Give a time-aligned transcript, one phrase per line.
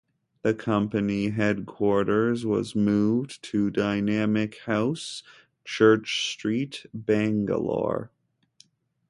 [0.41, 5.21] The company headquarters was moved to Dynamic House,
[5.63, 8.09] Church Street, Bangalore.